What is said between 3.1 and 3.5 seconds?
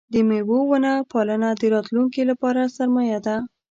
ده.